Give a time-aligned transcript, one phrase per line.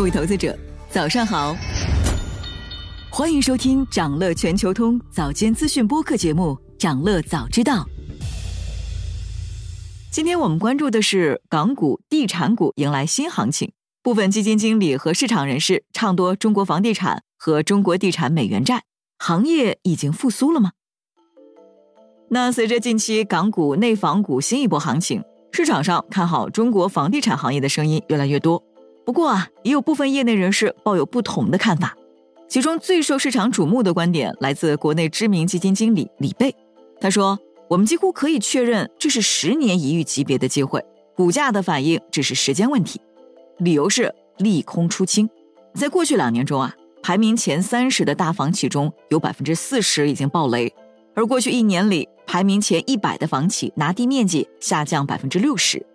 [0.00, 1.54] 各位投资者，早上好！
[3.10, 7.84] 欢迎收听长乐全球通早间资讯播客节目《长乐早知道》。
[10.10, 18.84] 今天我们关注的是港股地产股迎来新行情，部分基金经理和市场人士唱多中国房地产和中国地产美元债
[19.18, 20.72] 行业已经复苏了吗？
[22.30, 25.22] 那随着近期港股内房股新一波行情，
[25.52, 28.64] 市场上看好中国房地产行业的声音越来越多。
[29.04, 31.96] 不过啊，也有部分业内人士抱有不同的看法。
[32.48, 36.54] 其中最受市场瞩目的观点来自国内知名基金经理李贝。
[37.00, 37.38] 他说
[37.70, 43.00] ：“我们几乎可以确认，这是十年一遇级别的机会，股价的反应只是时间问题。
[43.58, 45.30] 理由是利空出清。
[45.74, 50.72] 在过去两年中啊，排名前三十的大房企中有百分之四十已经爆雷，
[51.14, 55.86] 而过去一年里，排名前一百的房企拿地面积下降百分之六十。”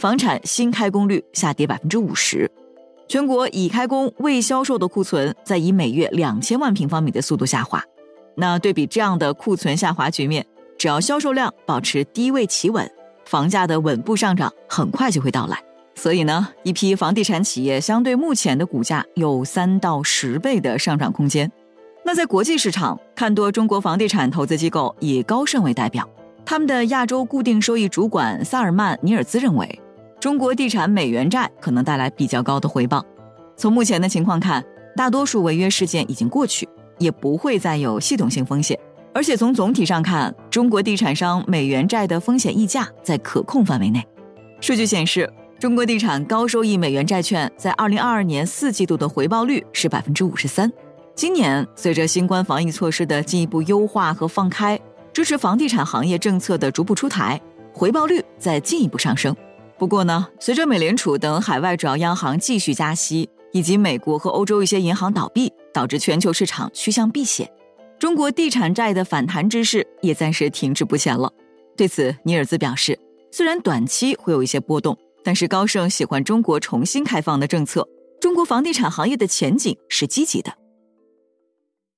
[0.00, 2.50] 房产新开工率下跌百分之五十，
[3.06, 7.84] 全国已开工未销售的库存在以每月两千万平方米的速度下滑。
[8.34, 10.46] 那对比这样的库存下滑局面，
[10.78, 12.90] 只要销售量保持低位企稳，
[13.26, 15.62] 房价的稳步上涨很快就会到来。
[15.94, 21.52] 所以呢，一批房地产企业相对目前的股价有三到十倍的上涨空间。
[22.06, 26.08] 那在国际市场，看多中国房地产投资机构以高盛为代表，
[26.46, 29.78] 他们的亚洲固定收益主管萨尔曼尼尔兹认为。
[30.20, 33.02] 中国地产美元债可能带来比较高的回报。
[33.56, 34.62] 从目前的情况看，
[34.94, 36.68] 大多数违约事件已经过去，
[36.98, 38.78] 也不会再有系统性风险。
[39.14, 44.06] 而且从总体上看，中国地产商美元债的风险溢价在可控范围内。
[44.60, 50.70] 数据显示，中国地产高收益美元债券在二零二二年四季度的回报率是百分之五十三。
[51.14, 54.78] 今年随着新冠防疫措施的进一步优化和放开，
[55.14, 57.40] 支持房地产行业政策的逐步出台，
[57.72, 59.34] 回报率在进一步上升。
[59.80, 67.50] 不过呢，随着美联储等海外主要央行继续加息，以及美国和欧洲一些银行倒闭，导致全球市场趋向避险，
[67.98, 71.32] 中国地产债的反弹之势也暂时停滞不前了。
[71.78, 73.00] 对此，尼尔兹表示，
[73.32, 77.88] 虽然短期会有一些波动，但是高盛喜欢中国重新开放的政策，
[78.20, 80.52] 中国房地产行业的前景是积极的。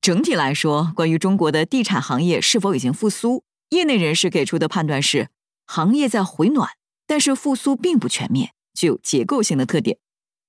[0.00, 5.28] 整体来说，关于中国的地产行业是否已经复苏，业内人士给出的判断是，
[5.64, 6.70] 行业在回暖。
[7.08, 9.98] 但是复苏并不全面，具有结构性的特点。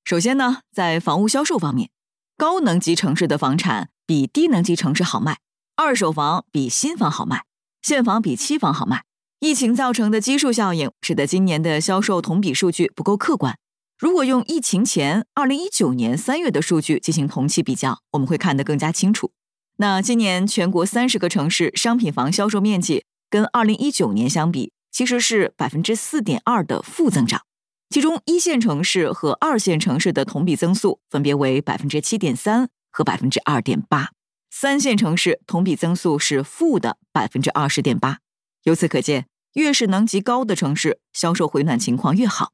[0.03, 1.89] 首先呢，在房屋销售方面，
[2.37, 5.39] 高能级城市的房产比低能级城市好卖，
[5.75, 7.45] 二手房比新房好卖，
[7.81, 9.03] 现房比期房好卖。
[9.39, 13.57] 疫情造成的基数效应，使得今年的销售同比数据不够客观。
[13.97, 19.31] 如果用疫情前二零一九年三月的数据进行同期比较，我们会看得更加清楚。
[19.77, 24.73] 那今年全国三十个城市商品房销售面积跟二零一九年相比。
[24.91, 27.41] 其实是百分之四点二的负增长，
[27.89, 34.09] 其中一线城市和二线城市的同比增速分别为百分之七点三和百分之二点八，
[34.49, 38.19] 三线城市同比增速是负的百分之二十点八。
[38.63, 42.51] 由此可见，越是能级高的城市，销售回暖情况越好。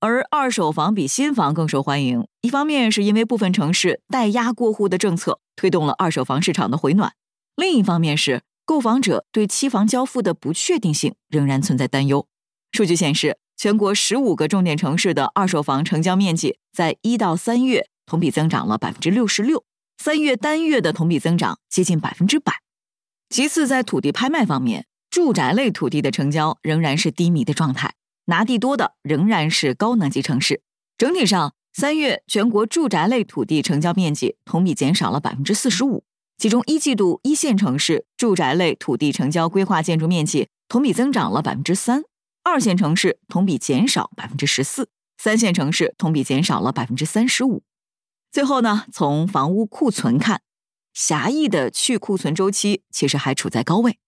[0.00, 7.12] 而二手房比新房更受欢迎，一方面是因为部分城市代押过户的政策推动了二手房市场的回暖，
[7.56, 8.42] 另一方面是。
[8.68, 12.28] 购房者对期房交付的不确定性仍然存在担忧。
[12.70, 19.64] 数据显示，全国十五个重点城市的二手房成交面积在一到三月同比增长了百分之六十六，
[19.96, 22.60] 三月单月的同比增长接近百分之百。
[23.30, 27.94] 其次，在土地拍卖方面，住宅类土地的成交仍然是低迷的状态，
[28.26, 30.60] 拿地多的仍然是高能级城市。
[30.98, 36.04] 整体上，三月全国住宅类土地成交面积同比减少了百分之四十五。
[36.38, 42.04] 其中一季度一线城市住宅类土地成交规划建筑面积同比增长了百分之三，
[42.44, 47.64] 二线城市同比减少百分之十四，三线城市同比减少了百分之三十五。
[48.30, 50.40] 最后呢，从房屋库存看，
[50.94, 53.98] 狭义的去库存周期其实还处在高位，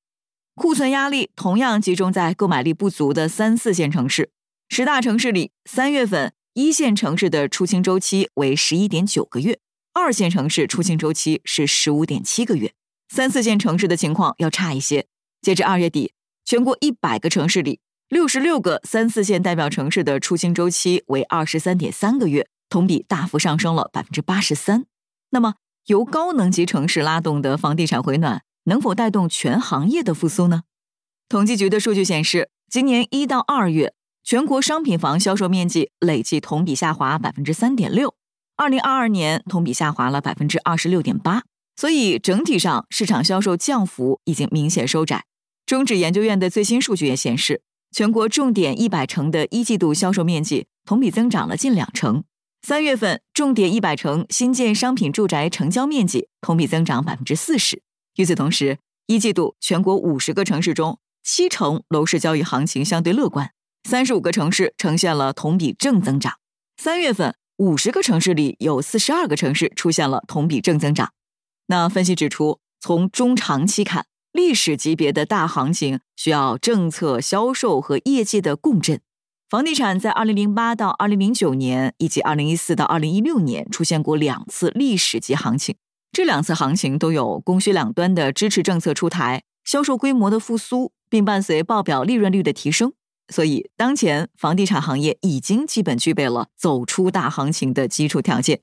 [0.54, 4.30] 库存压力同样集中在购买力不足的三四线城市。
[4.68, 9.58] 十大城市里，三月份一线城市的出清周期为十一点九个月。
[9.92, 12.72] 二线城市出清周期是十五点七个月，
[13.08, 15.08] 三四线城市的情况要差一些。
[15.42, 16.12] 截至二月底，
[16.44, 24.84] 全国一百个城市里，六十六个三四线代表城市的出清周期为二十三点三个月，同比大幅上升了百分之八十三。
[25.30, 25.54] 那么，
[25.86, 30.62] 由高能级城市拉动的房地产回暖，能否带动全行业的复苏呢？
[31.28, 33.92] 统计局的数据显示，今年一到二月，
[34.22, 38.14] 全国商品房销售面积累计同比下滑百分之三点六。
[38.60, 41.44] 二零二二年同比下滑了百分之二十六点八，
[41.76, 45.24] 所以整体上市场销售降幅已经明显收窄。
[45.64, 52.22] 中指研究院的最新数据也显示，全国重点一百城的一季度销售面积同比增长了近两成，
[52.60, 57.80] 三月份，重点一百城新建商品住宅成交面积同比增长百分之四十。
[58.16, 58.76] 与此同时，
[59.06, 63.52] 一季度全国五十个城市中，七成楼市交易行情相对乐观，
[63.88, 66.34] 三十五个城市呈现了同比正增长。
[66.76, 71.12] 三月份，五十个城市里有四十二个城市出现了同比正增长。
[71.66, 79.02] 那分析指出，从中长期看，历史级别的大行情需要政策、销售和业绩的共振。
[79.50, 85.76] 房地产在二零零八到二零零九年以及二零一四到二零一六年出现过两次历史级行情，
[86.10, 92.94] 这两次行情都有供需两端的支持政策出台，销售规模的复苏，并伴随报表利润率的提升。
[93.30, 98.60] 所以，当前房地产行业已经基本具备了走出大行情的基础条件。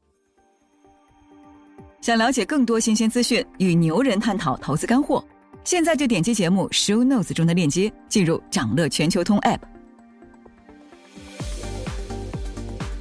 [2.02, 5.26] 想了解更多新鲜资讯，与牛人探讨投资干货，
[5.64, 9.60] 现在就点击节目 show notes 中的链接，进入掌乐全球通 app。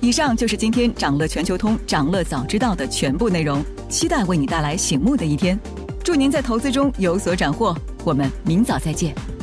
[0.01, 5.59] 以上就是今天掌乐全球通掌乐早知道的全部内容，期待为你带来醒目的一天。
[6.05, 9.36] 祝您在投资中有所斩获，我们明早再见。